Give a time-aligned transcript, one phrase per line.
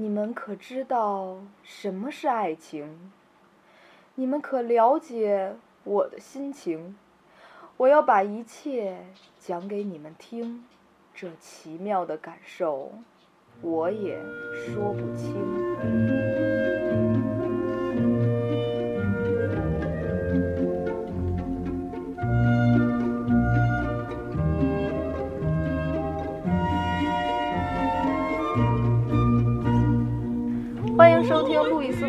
[0.00, 3.10] 你们可知道什么是爱情？
[4.14, 6.94] 你们可了解我的心情？
[7.76, 9.06] 我要把一切
[9.40, 10.64] 讲给你们听，
[11.12, 12.92] 这奇妙的感受，
[13.60, 14.22] 我也
[14.68, 16.07] 说不清。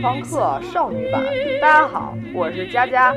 [0.02, 1.22] 房客少女版。
[1.60, 3.14] 大家好，我是佳佳。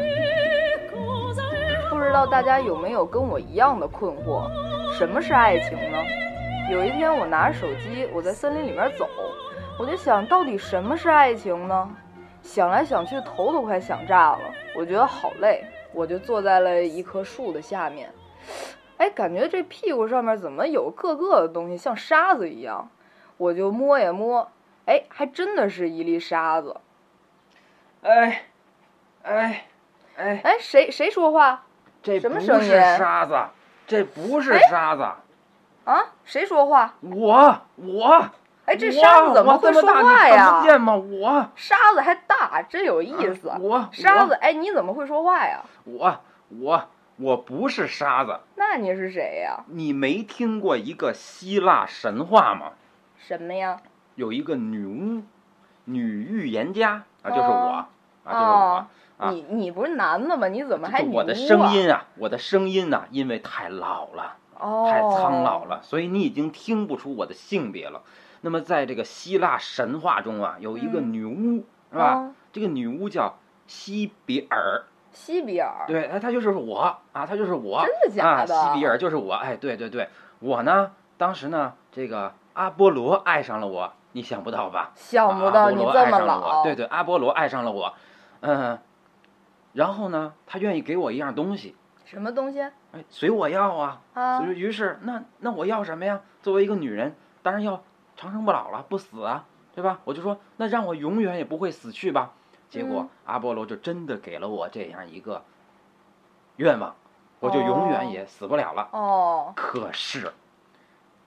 [1.88, 4.50] 不知道大家有没有跟我一样的困惑？
[4.92, 5.98] 什么是爱情呢？
[6.70, 9.08] 有一天，我拿着手机，我在森林里面走，
[9.78, 11.88] 我就想到底什么是爱情呢？
[12.42, 14.40] 想来想去，头都快想炸了。
[14.76, 18.10] 我觉得好累，我就坐在了一棵树的下面。
[18.96, 22.90] 哎，感觉这屁股上面怎么有个个的东西，像沙子一样？
[23.36, 24.50] 我就摸呀摸。
[24.86, 26.80] 哎，还真的是一粒沙子。
[28.02, 28.46] 哎，
[29.22, 29.66] 哎，
[30.16, 31.64] 哎，哎，谁谁说话？
[32.02, 32.60] 这什么声音？
[32.60, 33.38] 不是沙子，
[33.86, 35.02] 这不是沙子。
[35.84, 36.06] 啊？
[36.24, 36.94] 谁说话？
[37.00, 38.30] 我我。
[38.64, 40.36] 哎，这沙子怎么会说话呀？
[40.36, 40.96] 看不见吗？
[40.96, 41.48] 我。
[41.56, 43.52] 沙子还大，真有意思。
[43.60, 43.88] 我。
[43.92, 45.64] 沙子，哎，你怎么会说话呀？
[45.84, 48.40] 我我我不是沙子。
[48.56, 49.64] 那你是谁呀？
[49.68, 52.72] 你没听过一个希腊神话吗？
[53.18, 53.80] 什么呀？
[54.14, 55.22] 有一个女巫，
[55.84, 57.88] 女预言家啊，就是我啊，
[58.24, 58.86] 就是我
[59.18, 59.30] 啊。
[59.30, 60.48] 你你不是男的吗？
[60.48, 62.06] 你怎么还我的声音啊？
[62.16, 68.02] 我的声音呐，因为太老了，太苍老了，所以你已经听不出我的性别了。
[68.40, 72.32] 那么在这个希腊神话中啊，有一个女巫，是吧？
[72.52, 74.82] 这个女巫叫西比尔。
[75.12, 75.84] 西比尔。
[75.86, 77.84] 对，哎，她就是我啊，她就是我。
[77.86, 78.54] 真的假的？
[78.54, 80.08] 西比尔就是我，哎，对对对，
[80.40, 83.92] 我呢，当时呢，这个阿波罗爱上了我。
[84.12, 84.92] 你想不到吧？
[84.94, 86.62] 想不到你这么老。
[86.62, 87.94] 对对，阿波罗爱上了我，
[88.40, 88.78] 嗯，
[89.72, 91.74] 然后呢，他愿意给我一样东西。
[92.04, 92.60] 什么东西？
[92.60, 94.00] 哎，随我要啊！
[94.12, 94.42] 啊。
[94.42, 96.20] 于是，那那我要什么呀？
[96.42, 97.82] 作为一个女人，当然要
[98.16, 100.00] 长生不老了，不死啊，对吧？
[100.04, 102.32] 我就说，那让我永远也不会死去吧。
[102.68, 105.42] 结果阿波罗就真的给了我这样一个
[106.56, 106.94] 愿望，
[107.40, 108.88] 我就永远也死不了了。
[108.92, 109.52] 哦。
[109.56, 110.32] 可是，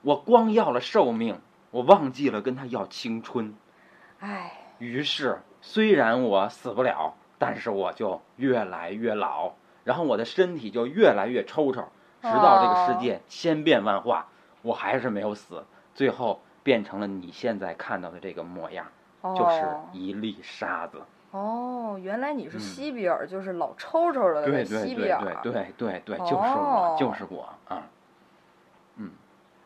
[0.04, 1.40] 我光要了寿命。
[1.76, 3.54] 我忘记了跟他要青春，
[4.22, 4.50] 唉。
[4.78, 9.52] 于是，虽然我死不了，但是我就越来越老，
[9.84, 11.82] 然后我的身体就越来越抽抽，
[12.22, 14.26] 直到这个世界千变万化，
[14.62, 18.86] 我还是没有死，最后变成了你现在看到的这个模样，
[19.22, 21.02] 就是一粒沙子。
[21.32, 25.22] 哦，原来你是西比尔，就是老抽抽的那个西比尔。
[25.44, 27.84] 对对对对对，就是我，就是我啊。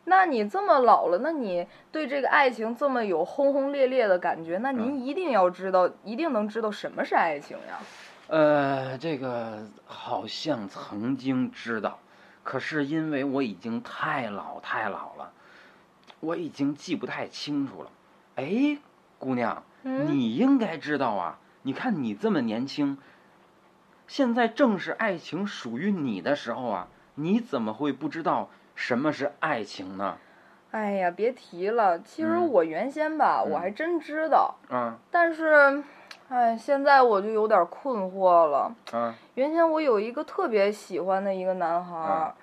[0.10, 7.80] 那你这么老了，那你对这个爱情这么有轰轰烈烈的感觉，那您一定要知道，一定能知道什么是爱情呀？
[8.28, 12.00] 呃，这个好像曾经知道，
[12.44, 15.32] 可是因为我已经太老太老了，
[16.20, 17.92] 我已经记不太清楚了。
[18.36, 18.78] 哎，
[19.20, 21.40] 姑娘，你应该知道啊！
[21.62, 22.98] 你看你这么年轻，
[24.08, 28.50] 现在正是爱情属于你的时候啊，你怎么会不知道？
[28.80, 30.16] 什么是爱情呢？
[30.72, 32.00] 哎呀，别提了。
[32.00, 34.56] 其实我原先吧，我还真知道。
[34.70, 34.96] 嗯。
[35.12, 35.84] 但是，
[36.30, 38.74] 哎，现在我就有点困惑了。
[38.94, 39.14] 嗯。
[39.36, 42.34] 原先我有一个特别喜欢的一个男孩，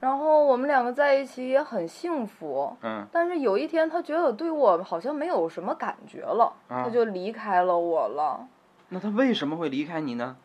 [0.00, 2.76] 然后我们两个在一起也很幸福。
[2.82, 3.06] 嗯。
[3.12, 8.44] 但是有一天，他觉得对我好像没有什么感觉了，他就离开了我了。
[8.88, 10.36] 那他为什么会离开你呢？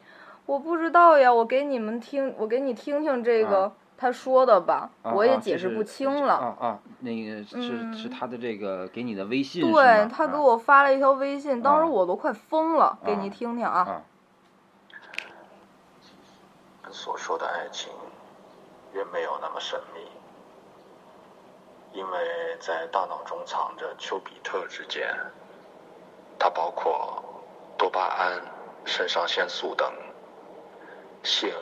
[0.46, 1.34] 我不知道呀。
[1.34, 3.74] 我给你们听，我给你听听这个。
[4.00, 6.36] 他说的吧，我也解释不清了。
[6.36, 14.02] 啊啊，那个是是他的这个给你的微信对他给我发了一条微信，当时我都快疯了，给你听听啊。
[16.90, 17.92] 所说的爱情，
[18.94, 20.00] 远没有那么神秘，
[21.92, 22.20] 因为
[22.62, 25.14] 在大脑中藏着丘比特之箭，
[26.40, 27.22] 它包括
[27.78, 28.42] 多巴胺、
[28.86, 29.92] 肾上腺素等
[31.22, 31.54] 性、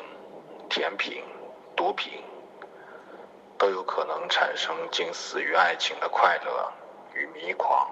[0.70, 1.24] 甜品。
[1.78, 2.24] 毒品
[3.58, 6.72] 都有可能产生近似于爱情的快乐
[7.14, 7.88] 与迷狂，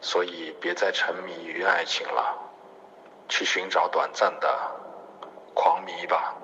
[0.00, 2.38] 所以别再沉迷于爱情了，
[3.28, 4.48] 去寻找短暂的
[5.54, 6.34] 狂迷吧。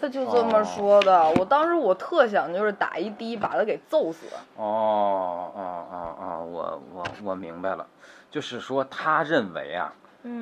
[0.00, 4.26] 他就这么说的，我当时我特想就是打一滴把他给揍死。
[4.56, 7.86] 哦哦哦哦，我我我明白了，
[8.30, 9.92] 就是说他认为啊。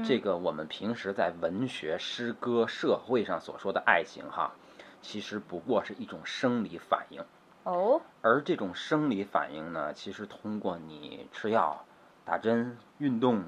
[0.04, 4.50] 这个我们平时在文学、诗歌、社会上所说的爱情，哈，
[5.06, 7.24] 其实不过是一种生理反应，
[7.62, 11.84] 哦，而这种生理反应呢，其实通过你吃药、
[12.24, 13.44] 打针、运动，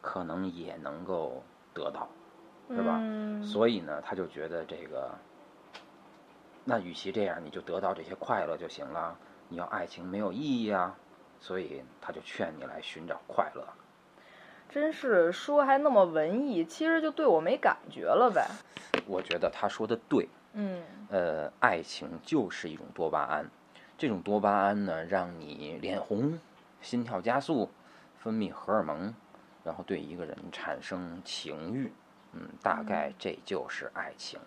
[0.00, 2.08] 可能也能够得到，
[2.70, 2.98] 是吧？
[2.98, 5.16] 嗯所以呢，他就觉得这个，
[6.64, 9.16] 那与其这样，你就得到这些快乐就行了。
[9.48, 10.96] 你要爱情没有意义啊，
[11.38, 13.64] 所以他就劝你来寻找快乐。
[14.68, 18.50] 真是说还那么文艺，其实就对我没感觉了呗。
[19.06, 23.48] 我觉得他说的对，嗯呃，爱情就是一种多巴胺，
[23.98, 26.38] 这种多巴胺呢，让你脸红、
[26.80, 27.70] 心跳加速、
[28.16, 29.14] 分泌荷尔蒙，
[29.62, 31.92] 然后对一个人产生情欲，
[32.32, 34.40] 嗯，大概这就是爱情。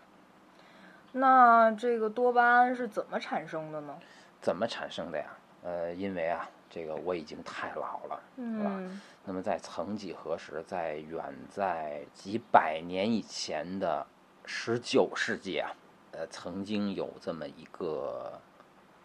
[1.11, 3.95] 那这个多巴胺是怎么产生的呢？
[4.41, 5.25] 怎么产生的呀？
[5.63, 8.71] 呃，因为啊，这个我已经太老了，是吧？
[8.77, 14.03] 嗯那么在曾几何时，在远在几百年以前的
[14.43, 15.69] 十九世纪啊，
[16.11, 18.39] 呃，曾经有这么一个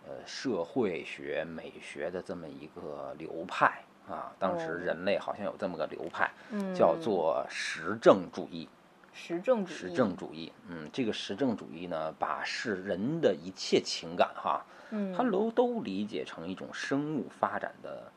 [0.06, 4.33] 呃社会学、美学的这么一个流派啊。
[4.39, 8.69] 当时哦人类好像有这么个流派，嗯，叫做实证主义。
[9.12, 9.77] 实证主义。
[9.77, 18.11] 实证主义，嗯，这个实证主义呢，把是人的一切情感哈，嗯，它都都理解成一种生物发展的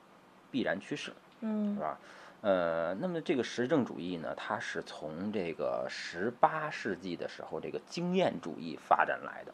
[0.49, 1.13] 必然趋势。
[1.41, 1.99] 嗯是吧？
[2.41, 9.53] 呃，那么这个实证主义呢，它是从这个十八世纪的时候，这个经验主义发展来的。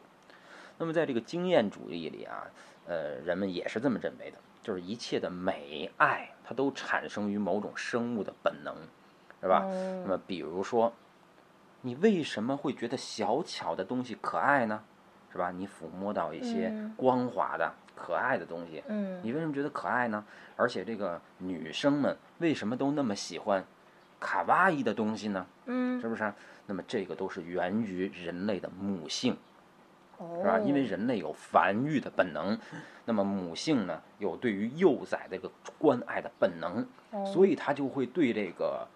[0.78, 2.46] 那么在这个经验主义里啊，
[2.86, 8.76] 呃，人们也是这么认为的，就是一切的美爱，它都产生于某种生物的本能，
[9.42, 9.64] 是吧？
[9.66, 10.92] 嗯那么比如说，
[11.82, 14.84] 你为什么会觉得小巧的东西可爱呢？
[15.32, 15.52] 是吧？
[15.52, 20.24] 你抚摸到一些嗯光滑的、可爱的东西，嗯你为什么觉得可爱呢？
[20.56, 23.64] 而且这个女生们为什么都那么喜欢
[24.20, 25.46] 卡哇伊的东西呢？
[25.66, 26.34] 嗯是不是？
[26.66, 29.36] 那么这个都是源于人类的母性，
[30.18, 30.60] 哦，是吧？
[30.60, 32.58] 因为人类有繁育的本能，
[33.04, 38.88] 那么母性呢有对于幼崽的这个关爱的本能，哦所以它就会对这个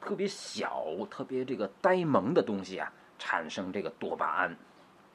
[0.00, 4.56] 特别小、特别这个呆萌的东西啊产生这个多巴胺，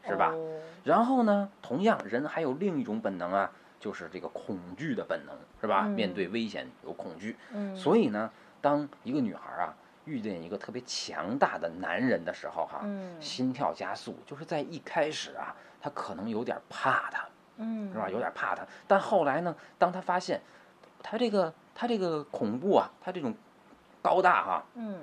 [0.06, 0.32] 是吧？
[0.34, 0.60] 哦。
[0.84, 5.84] 然后呢，同样人还有另一种本能啊，就是这个恐惧的本能，是吧？
[5.86, 5.92] 嗯。
[5.92, 8.32] 面对危险有恐惧，嗯，所以呢，
[8.62, 9.74] 当一个女孩啊
[10.06, 13.22] 遇见一个特别强大的男人的时候哈、嗯。
[13.22, 17.28] 心跳加速，就是在一开始啊，她可能有点怕他，
[17.58, 17.92] 嗯。
[17.92, 18.10] 是吧？
[18.10, 20.42] 有点怕他，但后来呢，当她发现
[21.04, 23.34] 他这个他这个恐怖啊，他这种
[24.02, 25.00] 高大哈、嗯。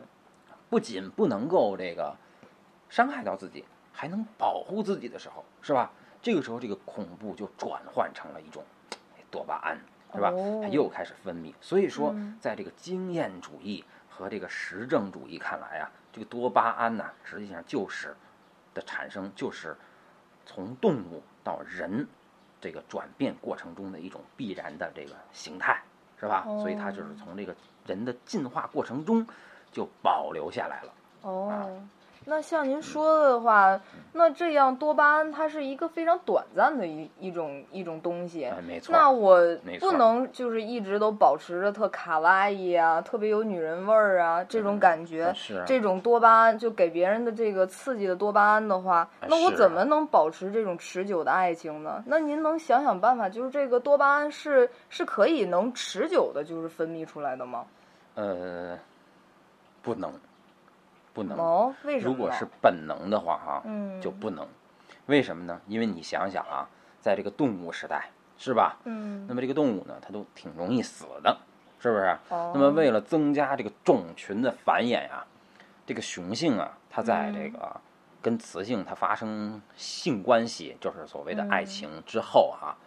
[0.70, 2.14] 不仅不能够这个
[2.90, 3.64] 伤害到自己，
[3.98, 5.90] 还能保护自己的时候，是吧？
[6.22, 8.62] 这个时候，这个恐怖就转换成了一种
[8.92, 9.76] 哎多巴胺，
[10.14, 10.30] 是吧？
[10.30, 11.52] 哦它又开始分泌。
[11.60, 18.16] 所以说嗯，在这个经验主义和这个实证主义看来啊，这个多巴胺呢，实际上就是
[18.72, 19.76] 的产生，就是
[20.46, 22.06] 从动物到人
[22.60, 25.82] 这个转变过程中的一种必然的这个形态，
[26.20, 26.44] 是吧？
[26.44, 27.52] 所以它就是从这个
[27.84, 29.26] 人的进化过程中
[29.72, 30.92] 就保留下来了。
[31.22, 31.82] 哦，
[32.30, 33.80] 那像您说的话，
[34.12, 38.44] 那这样多巴胺它是一个非常短暂的一一种一种东西。
[38.44, 38.92] 哎，没错。
[38.92, 39.40] 那我
[39.80, 45.32] 不能就是一直都保持着特卡哇伊啊，特别有女人味儿啊这种感觉。
[45.34, 52.04] 是啊这种多巴胺就给别人的这个刺激的多巴胺的话，哎那我怎么能保持这种持久的爱情呢？
[52.06, 57.64] 那您能想想办法，就是这个多巴胺是是可以能持久的，就是分泌出来的吗？
[58.16, 58.76] 呃，
[59.80, 60.12] 不能，
[61.18, 61.36] 不能。
[61.36, 62.12] 哦，为什么？
[62.12, 64.46] 如果是本能的话，哈，嗯就不能。
[65.06, 65.60] 为什么呢？
[65.66, 66.68] 因为你想想啊，
[67.00, 68.76] 在这个动物时代，是吧？
[68.84, 71.36] 嗯那么这个动物呢，它都挺容易死的，
[71.80, 72.16] 是不是？
[72.28, 75.26] 哦那么为了增加这个种群的繁衍啊、
[75.84, 77.80] 这个雄性啊，它在这个
[78.22, 82.78] 跟雌性它发生性关系，就是所谓的爱情之后啊，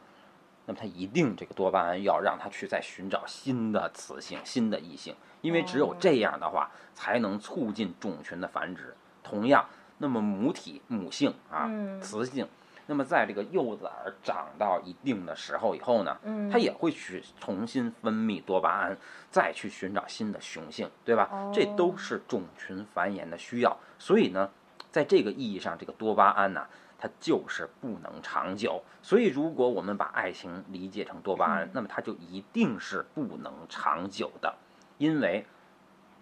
[0.71, 8.95] 那么它一定这个多巴胺要让它去再寻找新的雌性、新的异性，因为只有这样的话，才能促进种群的繁殖。
[9.21, 9.65] 同样，
[9.97, 12.47] 那么母体母性啊，嗯雌性。
[12.85, 18.97] 那么在这个幼崽儿长到一定的时候以后呢，嗯它也会去重新分泌多巴胺，
[19.29, 21.27] 再去寻找新的雄性，对吧？
[21.33, 23.77] 哦这都是种群繁衍的需要。
[23.99, 24.49] 所以呢，
[24.89, 26.65] 在这个意义上，这个多巴胺呢，
[27.01, 28.83] 它就是不能长久。
[29.01, 34.53] 所以，如果我们把爱情理解成多巴胺，那么它就一定是不能长久的，
[34.99, 35.45] 因为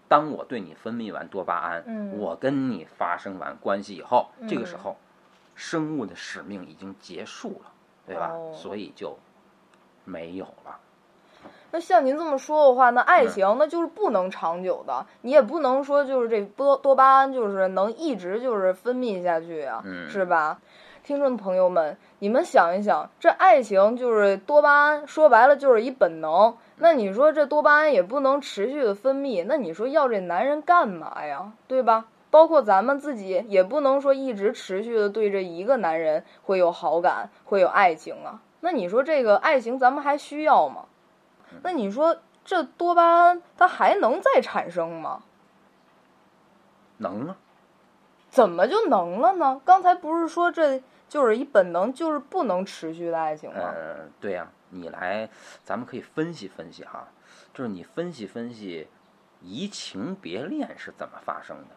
[0.07, 4.97] 当我对你分泌完多巴胺，嗯我跟你发生完关系以后，这个时嗯候，
[5.53, 7.71] 生物的使命已经结束了，
[8.07, 8.29] 对吧？
[8.31, 9.19] 哦所以就
[10.05, 10.79] 没有了。
[11.71, 20.59] 那像您这么说的话，那爱嗯情那就是不能长久的，你也不能说就是这多多巴胺就是能一直就是分泌下去啊，嗯是吧？
[21.03, 26.55] 听众朋友们，你们想一想，这爱情就是多巴胺，说白了就是一本能。
[26.77, 31.51] 那你说这多巴胺也不能持续的分泌，那你说要这男人干嘛呀？
[31.67, 32.05] 对吧？
[32.31, 38.39] 包括咱们自己也不能说一直持续的对这一个男人会有好感，会有爱情啊。
[38.59, 40.83] 那你说这个爱情咱们还需要吗？
[41.63, 45.21] 那你说这多巴胺它还能再产生吗？
[46.97, 47.37] 能啊。
[48.29, 49.59] 怎么就能了呢？
[49.65, 53.59] 刚才不是说这就是一本能，就是不能持续的爱情吗？
[53.59, 55.27] 呃，对呀，你来，
[55.63, 57.07] 咱们可以分析分析哈，
[57.53, 58.87] 就是你分析分析，
[59.41, 61.75] 移情别恋是怎么发生的？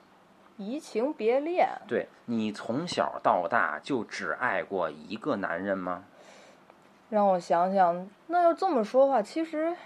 [0.59, 1.67] 移情别恋？
[1.89, 6.05] 对你从小到大就只爱过一个男人吗？
[7.13, 9.77] 让我想想，那要这么说话，其实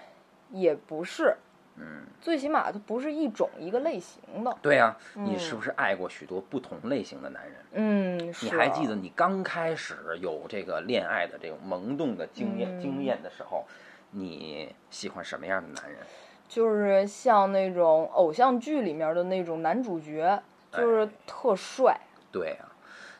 [0.52, 1.36] 也不是。
[1.74, 4.56] 嗯，最起码它不是一种一个类型的。
[4.62, 7.54] 对呀，你是不是爱过许多不同类型的男人？
[7.72, 13.64] 嗯，你还记得你刚开始有这个恋爱的这种萌动的经验经验的时候，
[14.12, 15.98] 你喜欢什么样的男人？
[16.48, 20.40] 就是像那种偶像剧里面的那种男主角，
[20.70, 21.98] 就是特帅。
[22.30, 22.68] 对呀，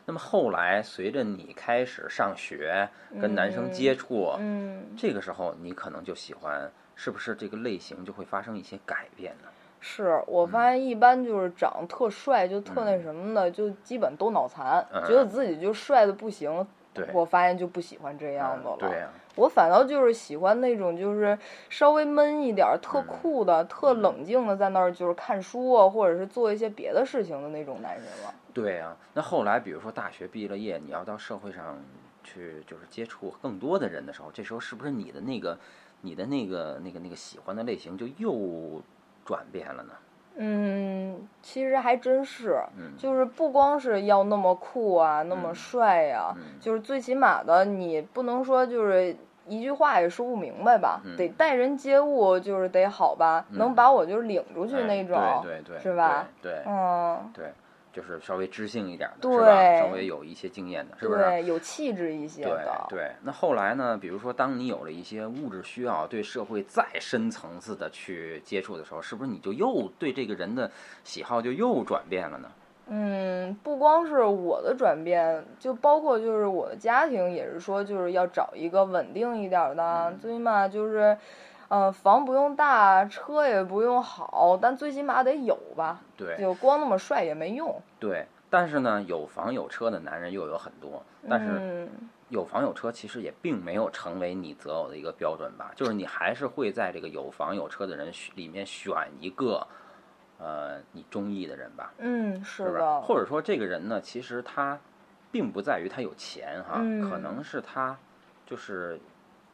[0.07, 2.87] 那么后来随着你开始上学，
[3.21, 6.71] 跟男生接触，嗯，这个时候你可能就喜欢。
[6.99, 9.49] 是不是这个类型就会发生一些改变呢？
[9.79, 16.65] 是我发现一般就是长得特帅，就特那什么的，就基本都脑残，觉得自己就帅的不行。
[16.95, 18.77] 对，我发现就不喜欢这样的了。
[18.79, 21.37] 对呀，我反倒就是喜欢那种就是
[21.69, 28.33] 稍微闷一点、特酷的、特冷静的，在那儿就是看书啊，或者是做一些别的事情的那种男人了。
[28.61, 31.77] 对啊，那后来比如说大学毕了业，你要到社会上
[32.23, 35.57] 去就是接触更多的人的时候，这时候是不是你的那个？
[36.01, 38.79] 你的那个、那个、那个喜欢的类型就又
[39.25, 39.93] 转变了呢？
[40.35, 49.15] 嗯，其实还真是，嗯，就是不光是要那么酷啊，那么帅呀，就是最起码的，你不能说就是
[49.47, 51.01] 一句话也说不明白吧？
[51.17, 56.27] 得待人接物，就是得好吧，能把我就是领出去那种，对对对，是吧？
[56.43, 57.51] 对，嗯，对。
[57.97, 59.79] 就是稍微知性一点的，是吧？
[59.79, 61.23] 稍微有一些经验的，是不是？
[61.23, 62.85] 对，有气质一些的。
[62.89, 63.11] 对对。
[63.23, 63.97] 那后来呢？
[63.99, 70.69] 比如说，当你有了一些物质需要，对社会再深层次的去接触的时候，是不是你就又对这个人的
[71.03, 72.51] 喜好就又转变了呢？
[72.89, 80.97] 嗯，不光是我的转变，就包括就是我的家庭也是说，就是要找一个稳定一点的，最起码就是。
[81.09, 81.17] 嗯，
[81.91, 85.99] 房不用大，车也不用好，但最起码得有吧？
[86.15, 87.81] 对，就光那么帅也没用。
[87.99, 91.89] 对，但是呢，有房有车的男人又有很多，但是
[92.29, 95.71] 有房有车其实也并没有成为你择偶的一个标准吧？
[95.75, 99.67] 就是你还是会在这个有房有车的人里面选一个，
[100.39, 101.93] 呃，你中意的人吧？
[101.97, 103.01] 嗯，是的。
[103.01, 104.79] 或者说，这个人呢，其实他
[105.31, 106.75] 并不在于他有钱哈，
[107.09, 107.97] 可能是他
[108.45, 108.97] 就是。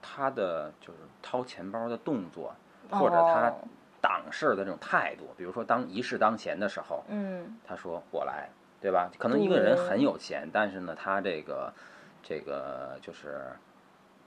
[0.04, 2.54] 他的就是掏钱包的动作，
[2.92, 3.52] 或者他
[4.02, 8.50] 挡事的这种态度，比如说当一事当前的时候，嗯，他说我来，
[8.82, 9.10] 对吧？
[9.18, 11.74] 可能一个人很有钱，但是呢，他这个
[12.22, 13.48] 这个就是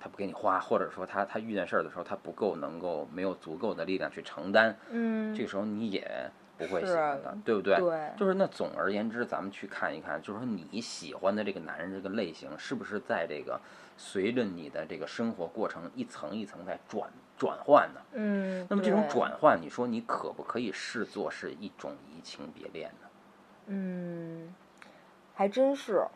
[0.01, 7.77] 他不给你花，或者说他他遇见事儿的时候，他不够能够没有足够的力量去承担，嗯，这个时候你也不会喜欢他，对不对？
[7.77, 13.61] 对，就是那总而言之，咱们去看一看，就是说你喜欢的这个男人这个类型，是不是在这个。
[13.97, 23.09] 随着你的这个生活过程一层一层在转转换呢，嗯，那么这种转换，你说你可不可以视作是一种移情别恋呢？
[23.67, 24.55] 嗯，
[25.35, 26.07] 还真是，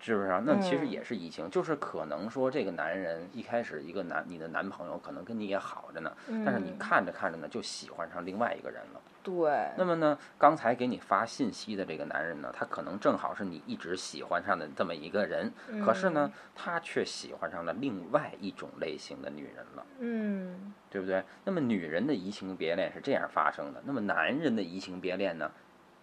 [0.00, 0.42] 是不是？
[0.44, 6.12] 那其实也是移情，就是可能说这个男人一开始一个男你的男朋友可能跟你也好着呢，
[6.44, 9.00] 但是你看着看着呢就喜欢上另外一个人了。
[9.20, 15.52] 对，那么呢，刚才给你发信息的这个男人呢，他可能正好是你一直喜欢上的这么一个人，
[15.84, 21.22] 可是呢，他却喜欢上了另外一种类型的女人了，嗯，对不对？
[21.44, 25.50] 那么女人的移情别恋是这样发生的，那么男人的移情别恋呢，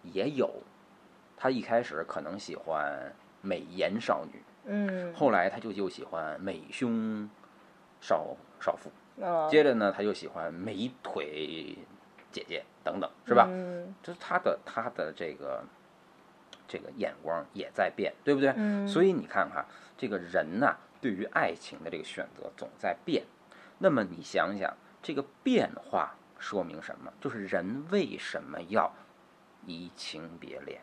[0.02, 0.62] 也有，
[1.36, 3.12] 他一开始可能喜欢
[3.46, 7.30] 美颜少女，嗯，后来他就又喜欢美胸
[8.00, 8.90] 少少妇，
[9.22, 11.78] 哦，接着呢，他又喜欢美腿。
[12.32, 13.46] 姐姐等等是吧？
[13.48, 15.64] 嗯，就是他的他的这个
[16.68, 18.52] 这个眼光也在变，对不对？
[18.56, 19.64] 嗯，所以你看哈，
[19.96, 23.24] 这个人呐，对于爱情的这个选择总在变。
[23.78, 27.10] 那么你想想，这个变化说明什么？
[27.22, 28.92] 就是人为什么要
[29.64, 30.82] 移情别恋？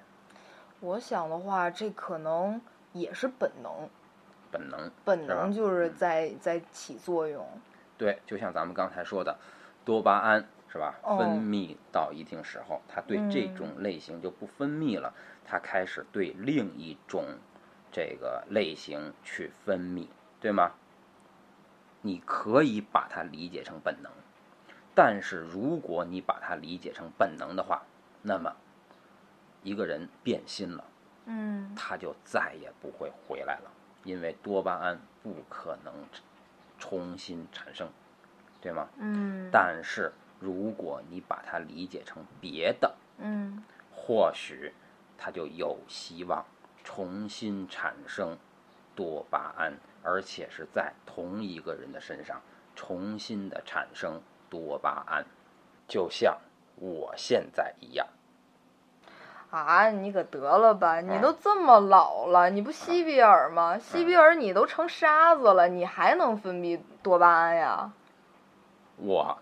[0.83, 2.59] 我想的话，这可能
[2.91, 3.89] 也是本能。
[4.51, 7.47] 本能，本能就是在在起作用。
[7.97, 9.39] 对，就像咱们刚才说的，
[9.85, 10.45] 多巴胺。
[10.73, 10.95] 是吧？
[11.03, 15.13] 分泌到一定时候，它对这种类型就不分泌了，
[15.45, 17.23] 它开始对另一种
[17.91, 20.07] 这个类型去分泌，
[20.41, 20.71] 对吗？
[22.01, 24.11] 你可以把它理解成本能，
[24.95, 27.83] 但是如果你把它理解成本能的话，
[28.23, 28.55] 那么
[29.63, 30.83] 一个人变心了，
[31.25, 33.71] 嗯他就再也不会回来了，
[34.03, 35.93] 因为多巴胺不可能
[36.77, 37.89] 重新产生，
[38.61, 38.87] 对吗？
[38.97, 43.63] 嗯但是如果你把它理解成别的，嗯
[43.95, 44.73] 或许
[45.17, 46.45] 他就有希望
[46.83, 48.37] 重新产生
[48.93, 52.41] 多巴胺，而且是在同一个人的身上
[52.75, 55.25] 重新的产生多巴胺，
[55.87, 56.37] 就像
[56.75, 58.05] 我现在一样。
[59.59, 60.99] 啊，你可得了吧！
[60.99, 63.77] 你嗯都这么老了，你不西比尔吗？
[63.77, 67.91] 西比尔你都成沙子了，你还能分泌多巴胺呀？
[68.97, 69.37] 我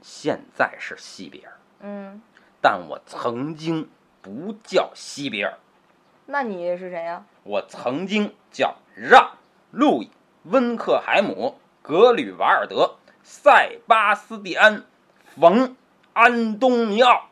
[0.00, 2.22] 现在是西比尔，嗯，
[2.60, 3.90] 但我曾经
[4.20, 5.58] 不叫西比尔，
[6.26, 7.24] 那你是谁呀？
[7.42, 9.20] 我曾经叫让·
[9.72, 10.06] 路易·
[10.44, 11.56] 温克海姆·
[11.86, 12.94] 格吕瓦尔德·
[13.24, 14.76] 塞巴斯蒂安·
[15.24, 15.68] 冯·
[16.12, 17.26] 安东尼奥。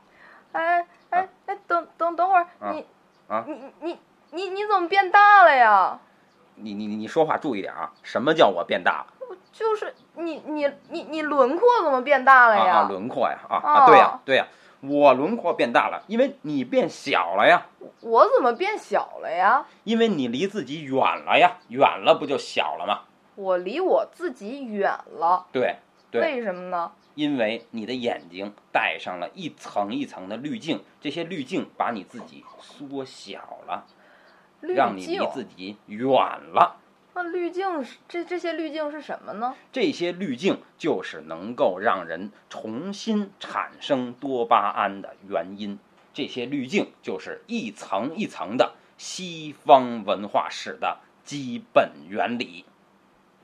[0.53, 0.85] 哎，
[2.17, 2.87] 等会儿，啊你
[3.29, 3.99] 啊你你
[4.33, 5.99] 你你怎么变大了呀？
[6.57, 7.90] 你你你说话注意点啊！
[8.02, 9.37] 什么叫我变大了？
[9.52, 12.83] 就是你你你你轮廓怎么变大了呀？
[12.88, 13.87] 轮廓呀啊啊啊！
[13.87, 14.47] 对呀对呀，
[14.81, 17.67] 我轮廓变大了，因为你变小了呀，
[18.00, 19.64] 我怎么变小了呀？
[19.85, 23.00] 因为你离自己远了呀，远了不就小了吗？
[23.37, 25.76] 我离我自己远了，对
[26.11, 26.93] 对，为什么呢？
[27.14, 33.87] 因为你的眼睛戴上了一层一层的滤镜，这些滤镜把你自己缩小了，
[34.61, 36.76] 滤让你离，自己远了。
[37.12, 39.55] 那滤镜是这这些滤镜是什么呢？
[39.73, 45.79] 这些滤镜就是能够让人重新产生多巴胺的原因。
[46.14, 52.64] 这些滤镜就是一层一层的西方文化史的基本原理。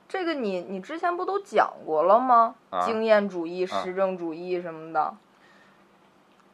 [0.07, 2.55] 这个你你之前不都讲过了吗？
[2.69, 5.15] 啊经验主义、啊实证主义什么的。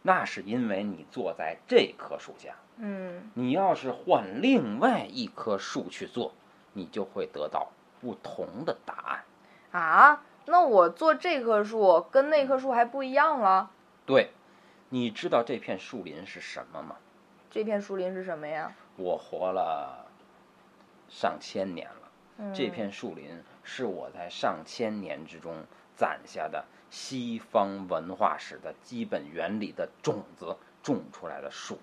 [0.01, 6.33] 那是因为你坐在这棵树下，嗯，你要是换另外一棵树去做，
[6.73, 7.69] 你就会得到
[8.01, 9.23] 不同的答案。
[9.71, 13.71] 啊，那我做这棵树跟那棵树还不一样了。
[14.05, 14.31] 对，
[14.89, 16.97] 你知道这片树林是什么吗？
[17.49, 18.73] 这片树林是什么呀？
[18.97, 20.05] 我活了
[21.07, 22.02] 上千年了。
[22.37, 25.65] 嗯、这片树林是我在上千年之中
[25.95, 31.77] 攒下的西方文化史的基本原理的种子种出来的树，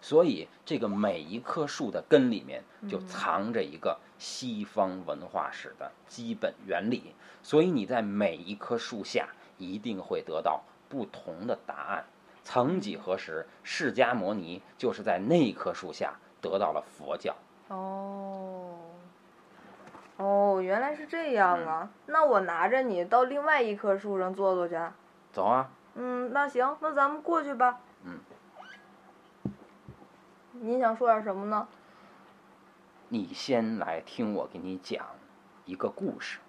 [0.00, 3.06] 所以这个每一棵树的根里面就嗯。
[3.06, 12.04] 藏着一个西方文化史的基本原理，所以你在每一棵树下一定会得到不同的答案。
[12.44, 17.36] 曾几何时，释迦摩尼就是在那棵树下得到了佛教。
[17.68, 18.47] 哦，
[20.18, 21.90] 哦，原来是这样嗯啊！
[22.06, 24.76] 那我拿着你到另外一棵树上坐坐去。
[25.32, 25.70] 走啊！
[25.94, 27.80] 嗯，那行，那咱们过去吧。
[28.04, 28.18] 嗯。
[30.52, 31.68] 你想说点什么呢？
[33.08, 35.06] 你先来听我给你讲
[35.64, 36.40] 一个故事。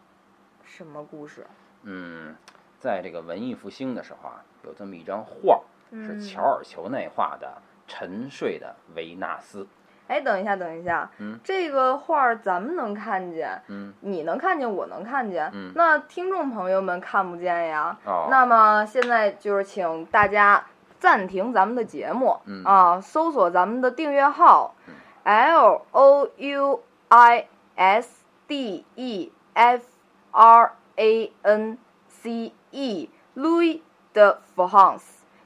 [0.64, 1.46] 什么故事？
[1.84, 2.36] 嗯，
[2.80, 9.68] 在这个文艺复兴的时候啊，有这么一张画，是嗯乔尔乔内画的沉睡的维纳斯。
[10.10, 11.40] 哎，等一下，等一下，嗯。
[11.44, 15.72] 这个画儿咱们能看见，嗯，你能看见，我能看见，嗯。
[15.76, 17.96] 那听众朋友们看不见呀。
[18.06, 20.66] 哦，那么现在就是请大家
[21.00, 22.64] 暂停咱们的节目，嗯。
[22.66, 24.94] 啊，搜索咱们的订阅号、嗯。
[25.24, 27.46] L O U I
[27.76, 29.86] S D E F
[30.32, 33.82] R A N C E Louis
[34.14, 35.04] de France，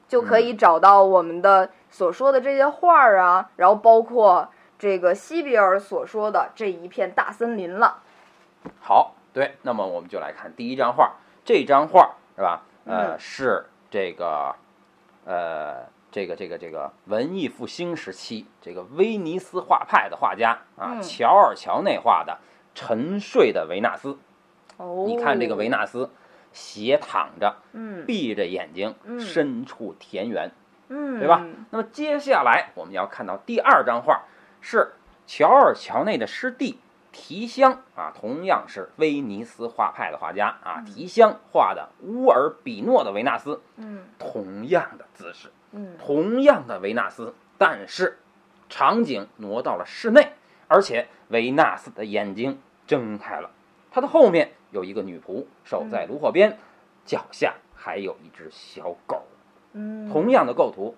[0.08, 8.01] 就可以找到我们的所说的这些画儿啊，然后包括这个西比尔所说的这一片大森林了。
[8.82, 11.12] 好，对，那么我们就来看第一张画儿。
[11.45, 12.63] 这张画儿是吧？
[12.86, 14.56] 呃，嗯是这个，
[15.25, 22.39] 呃，这个这个这个文艺复兴时期这个威尼斯画派的画家啊，嗯乔尔乔内画的
[22.73, 24.17] 沉睡的维纳斯。
[24.77, 26.10] 哦，你看这个维，纳斯
[26.51, 30.49] 斜躺着，嗯闭着眼睛，嗯身处田园，
[30.89, 31.46] 嗯，对吧？
[31.72, 34.24] 那么接下来我们要看到第二张画，
[34.62, 34.93] 是
[35.26, 36.80] 乔尔乔内的师弟
[37.12, 44.04] 提香啊，同样是威尼斯画派的画家啊，提香画的乌尔比诺的维纳斯，嗯。
[44.17, 45.96] 同样的姿势，嗯。
[45.98, 48.19] 同样的维纳斯，但是
[48.69, 50.34] 场景挪到了室内，
[50.67, 53.52] 而且维纳斯的眼睛睁开了，
[53.91, 56.58] 他的后面有一个女仆守在炉火边，
[57.06, 59.24] 脚下还有一只小狗。
[59.73, 60.95] 嗯，同样的构图，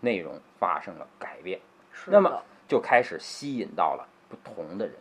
[0.00, 1.60] 内容发生了改变。
[2.06, 4.94] 那么就开始吸引到了不同的人。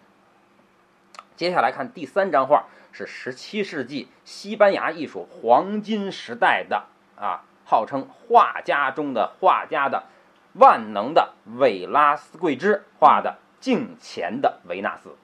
[1.36, 6.86] 接下来看第三张画，是十七世纪西班牙艺术黄金时代的
[7.18, 10.06] 啊，号称画家中的画家的
[10.54, 15.16] 万能的韦拉斯贵之画的镜前的维纳斯。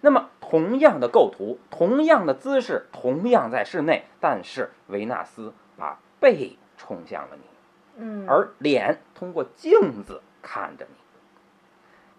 [0.00, 7.42] 那么同样的构图，同样的姿势，同样在室内，但是维纳斯把背冲向了你，
[7.96, 10.94] 嗯，而脸通过镜子看着你。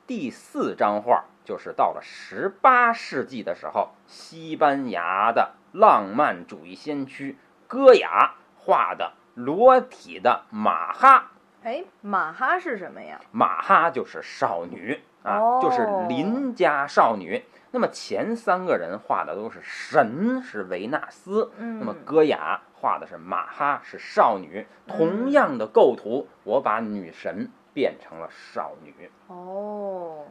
[0.05, 11.31] 第四张画就是到了十八世纪的时候，西班牙的浪漫主义先驱戈雅画的裸体的马哈。
[11.63, 13.19] 哎，马哈是什么呀？
[13.31, 17.43] 马哈就是少女啊，哦就是邻家少女。
[17.71, 21.51] 那么前三个人画的都是神，是维纳斯。
[21.57, 24.65] 嗯，那么戈雅画的是马哈，是少女。
[24.87, 29.11] 同样的构图，我把女神变成了少女。
[29.27, 30.25] 哦，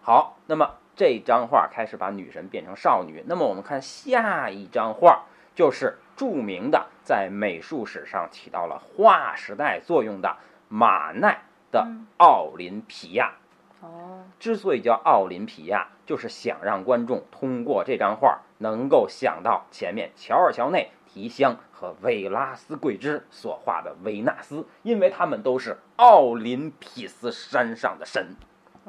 [0.00, 3.22] 好，那么这张画开始把女神变成少女。
[3.26, 5.24] 那么我们看下一张画，
[5.54, 10.36] 就是著名的在美术史上起到了划时代作用的
[10.68, 13.34] 马奈的嗯奥林匹亚。
[13.80, 28.36] 哦，之所以叫奥林匹亚，就是想让观众通过这张画能够想到前面乔尔乔内、提香和维拉斯贵兹所画的维纳斯，因为他们都是奥林匹斯山上的神。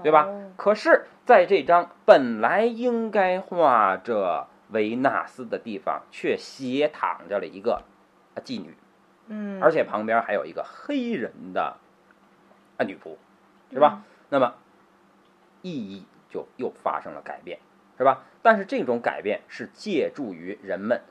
[0.01, 7.83] 对吧可是，在这张本来应该画着维纳斯的地方，却斜躺着了一个
[8.45, 8.77] 妓女，
[9.27, 11.75] 嗯，而且旁边还有一个黑人的
[12.77, 13.17] 啊女仆，
[13.73, 14.03] 是吧？
[14.29, 14.53] 那么
[15.61, 17.59] 意义就又发生了改变，
[17.97, 18.23] 是吧？
[18.41, 21.01] 但是这种改变是借助于人们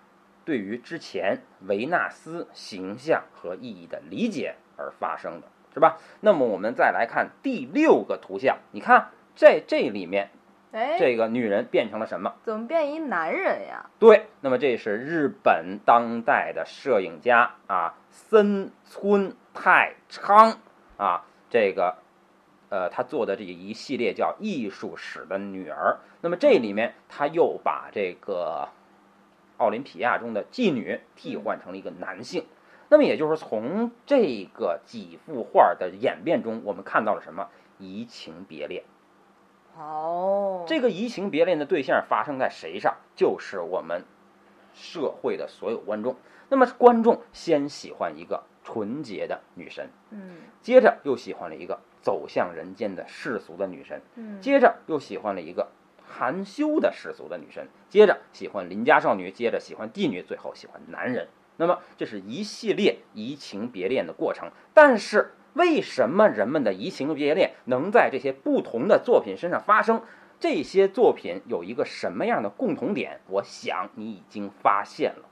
[0.45, 5.99] 对于之前维纳斯形象和意义的理解而发生的，是吧？
[6.21, 10.31] 那么我们再来看第六个图像，你看在这里面，
[10.73, 12.35] 哎，这个女人变成了什么？
[12.43, 13.91] 怎么变一男人呀？
[13.99, 20.59] 对，那么这是日本当代的摄影家啊，森村太昌
[20.97, 21.99] 啊，这个
[22.71, 25.99] 呃，他做的这一系列叫《艺术史的女儿》。
[26.21, 28.69] 那么这里面他又把这个
[29.57, 32.45] 奥林匹亚中的妓女替换成了一个男性。
[32.89, 37.49] 那么也就是从这个几幅画的演变中，我们看到了什么？
[37.79, 38.83] 移情别恋。
[39.77, 42.97] 哦，这个移情别恋的对象发生在谁上？
[43.15, 44.03] 就是我们
[44.75, 46.17] 社会的所有观众。
[46.49, 55.69] 那么观众先喜欢一个纯洁的女神，嗯接着又喜欢了一个走向人间的世俗的女神，嗯，接着又喜欢了一个
[56.07, 61.29] 含羞的世俗的女神，接着喜欢邻家少女，接着喜欢妓女，最后喜欢男人。
[61.57, 64.51] 那么这是一系列移情别恋的过程。
[64.73, 70.03] 但是为什么人们的移情别恋能在这些不同的作品身上发生？
[70.41, 73.21] 这些作品有一个什么样的共同点？
[73.27, 75.28] 我想你已经发现了。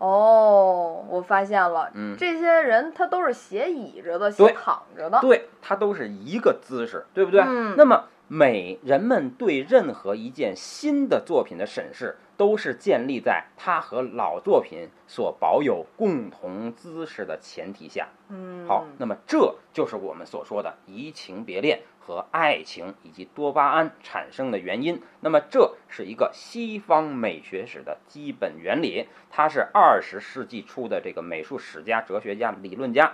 [0.00, 2.16] 哦，我发现了，嗯。
[2.18, 7.42] 这些人他都是斜倚着的，斜躺着的，对，他都是一个姿势，对不对？
[7.42, 7.74] 嗯。
[7.76, 18.08] 那么每人们对任何一件新的作品的审视，都是建立在他和老作品所保有共同姿势的前提下。
[18.28, 25.00] 嗯，好，那么这就是我们所说的移情别恋和爱情以及多巴胺产生的原因。
[25.20, 33.12] 那么这是一个西方美学史的基本原理，它是二十世纪初的这个美术史家、哲学家、理论家，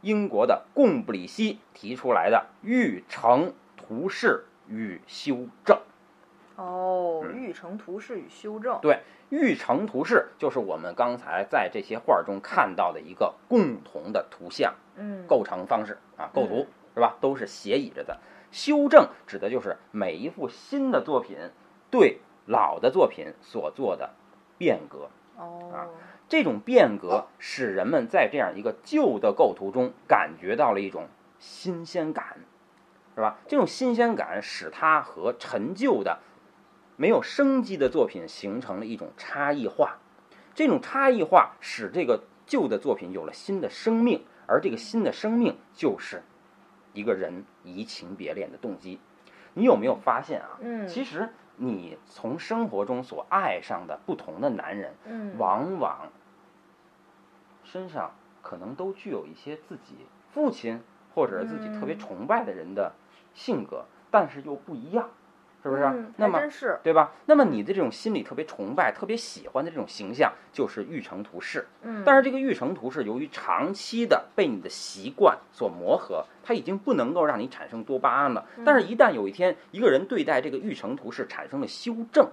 [0.00, 5.78] 英国的贡布里希提出来的育成图式与修正。
[6.56, 14.74] 哦，嗯育成图式与修正，对，育成图式就是我们刚才在这些画中看到的一个共同的图像。
[14.96, 16.66] 嗯，构成方式啊，构图
[17.00, 17.16] 是吧？
[17.18, 18.20] 都是斜倚着的。
[18.50, 21.38] 修正指的就是每一幅新的作品
[21.90, 24.10] 对老的作品所做的
[24.58, 25.08] 变革。
[25.38, 25.88] 哦，
[26.28, 31.08] 这种变革使人们在这样一个旧的构图中感觉到了一种
[31.38, 32.40] 新鲜感，
[33.14, 33.38] 是吧？
[33.48, 36.18] 这种新鲜感使它和陈旧的、
[36.96, 39.96] 没有生机的作品形成了一种差异化。
[40.52, 46.22] 这种差异化使这个旧的作品有了新的生命，而这个新的生命就是
[46.92, 48.98] 一个人移情别恋的动机。
[49.54, 50.58] 你有没有发现啊？
[50.60, 56.08] 嗯，其实你从生活中所爱上的不同的男人，嗯，往往
[57.64, 59.96] 身上可能都具有一些自己
[60.30, 60.80] 父亲
[61.14, 62.92] 或者是自己特别嗯崇拜的人的
[63.34, 65.10] 性格，但是又不一样。
[65.62, 65.82] 是不是？
[65.82, 66.78] 嗯，那么是。
[66.82, 67.12] 对吧？
[67.26, 71.66] 那么你的这种心里特别崇拜、特别喜欢的这种形象，就是玉成图式。
[71.82, 78.46] 嗯，但是这个玉成图式由于长期的被你的习惯所磨合，它已经不能够让你产生多巴胺了。
[78.64, 82.28] 但是，一旦有一天一个人对待这个玉成图式产生了修正，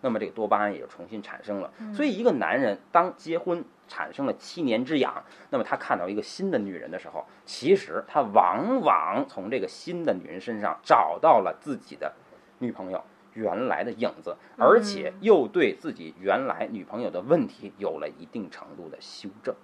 [0.00, 1.72] 那么这个多巴胺也就重新产生了。
[1.92, 12.14] 所以，一个男人当结婚产生了七年之痒，那么他看到一个新的女人的时候，其实他往往从这个新的女人身上找到了自己的
[12.58, 13.02] 女朋友
[13.34, 19.54] 原来的影子，而且又对自己原来女朋友的问题有了一定程度的修正。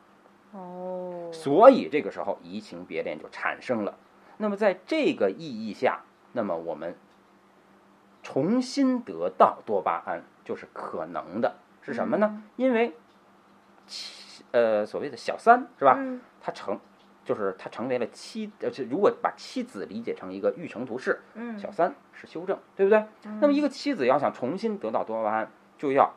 [0.52, 3.96] 哦，所以这个时候移情别恋就产生了。
[4.36, 6.96] 那么在这个意义下，那么我们
[8.22, 12.42] 重新得到多巴胺就是可能的，是什么呢？
[12.56, 12.94] 因为
[14.52, 15.96] 呃所谓的小三是吧？
[15.98, 16.78] 嗯他成
[17.24, 23.04] 就是他成为了妻，呃，这如果把妻子理解成一个育成图式，嗯小三是修正，对不对？
[23.40, 26.12] 那么一个妻子要想重新得到多巴胺，就要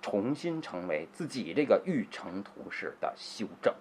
[0.00, 3.72] 重新成为自己这个育成图式的修正。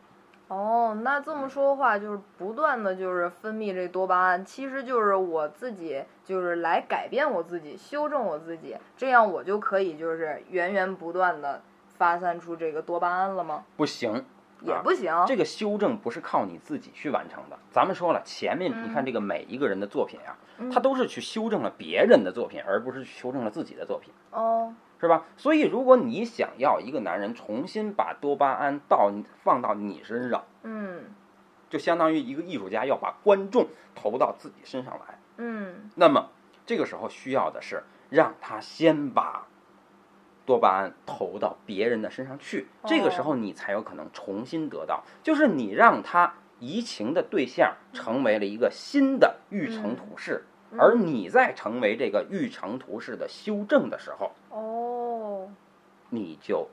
[0.49, 13.63] 哦，那这么说的话，就是不断的就是分泌这多巴胺，其实就是我自己就是来改变我自己，修正我自己，这样我就可以就是源源不断的发散出这个多巴胺了吗？
[13.77, 14.25] 不行，啊
[14.61, 15.13] 也不行。
[15.27, 17.57] 这个修正不是靠你自己去完成的。
[17.71, 20.37] 咱们说了，前面你看这个每一个人的作品啊，
[20.71, 24.13] 他都是去修正了别人的作品，而不是去修正了自己的作品。
[24.31, 25.25] 哦，是吧？
[25.35, 29.11] 所以，如果你想要一个男人重新把多巴胺到
[29.43, 31.05] 放到你身上，嗯
[31.69, 35.17] 就相当于一个艺术家要把观众投到自己身上来。
[35.37, 36.29] 嗯那么，
[36.65, 39.47] 这个时候需要的是让他先把
[40.51, 45.01] 多巴胺投到别人的身上去，这个时候你才有可能重新得到。
[45.23, 50.43] 就是你让他移情的对象成为了一个新的欲成图式，
[50.77, 55.49] 而你在成为这个欲成图式的修正的时候，哦
[56.09, 56.67] 你就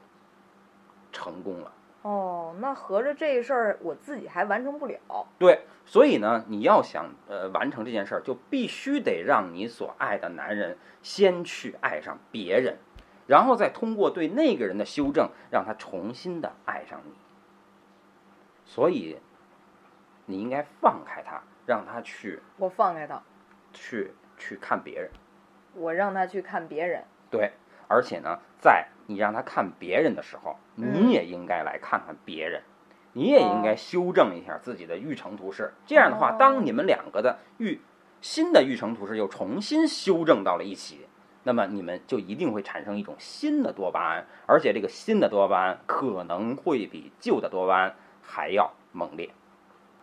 [1.12, 1.72] 成功了。
[2.02, 4.98] 哦，那合着这事儿我自己还完成不了。
[5.38, 12.78] 对，所以呢，你要想呃完成这件事儿，就必须得让你所爱的男人先去爱上别人，
[13.28, 17.12] 然后再通过对那个人的修正，让他重新的爱上你。
[18.64, 19.18] 所以，
[20.26, 23.22] 你应该放开他，让他去我放开他，
[23.72, 25.10] 去去看别人。
[25.74, 27.04] 我让他去看别人。
[27.30, 27.52] 对，
[27.86, 32.62] 而且呢，在你让他看别人的时候，你也应该来看看别人，
[33.12, 35.74] 你也应该修正一下自己的育成图式。
[35.86, 37.80] 这样的话，当你们两个的育
[38.22, 41.06] 新的育成图式又重新修正到了一起，
[41.44, 49.30] 那么你们就一定会产生一种新的多巴胺，而且这个新的多巴胺可能会比旧的多巴胺还要猛烈。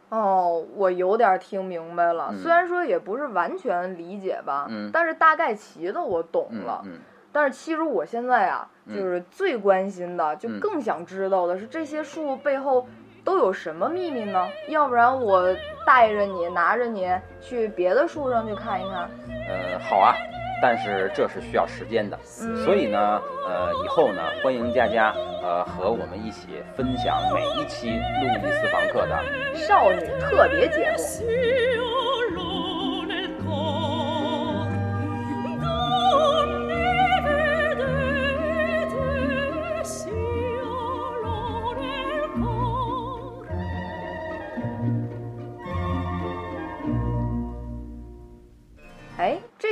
[0.10, 6.82] 哦，我有点听明白了，嗯虽然说也不是完全理解吧，嗯但是大概齐的我懂嗯了。
[6.86, 7.00] 嗯，
[7.32, 12.88] 但是其实我现在啊，嗯就是最关心的，就嗯更想知道的是这些树背后
[13.24, 14.48] 都有什么秘密呢？
[14.69, 15.43] 要不然我
[15.86, 17.10] 带着你，拿着你
[17.41, 19.10] 去别的树上去看一看。
[19.50, 20.15] 呃，好啊，
[20.62, 22.63] 但是这是需要时间的，嗯。
[22.63, 25.13] 所以呢，呃，以后呢，欢迎大家
[25.44, 29.24] 呃和我们一起分享每一期路易斯房客的。
[29.56, 32.14] 少女特别节目。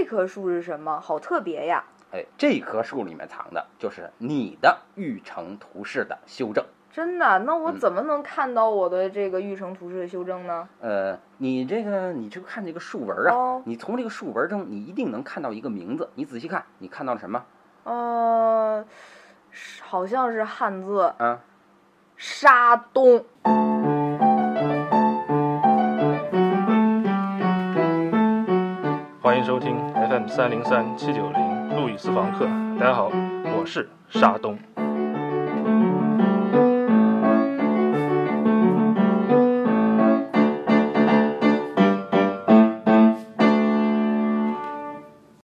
[0.04, 1.00] 这棵树是什么？
[1.00, 1.82] 好特别呀！
[2.12, 6.62] 哎，这棵树里面藏的就是你的玉成图式的修正。
[6.92, 7.40] 真的？
[7.40, 10.68] 那我嗯怎么能看到我的这个玉成图式的修正呢？
[10.82, 16.10] 呃，你这个你就看这个树纹啊，哦你从这个树纹中，你一定能看到一个名字。
[16.16, 17.46] 你仔细看，你看到了什么？
[17.86, 18.86] 呃，
[19.84, 21.40] 好像是汉字嗯
[22.18, 23.24] ，“沙东”。
[29.54, 32.44] 收听 FM 三零三七九零路易斯房客。
[32.80, 33.12] 大家好，
[33.56, 34.58] 我是沙东。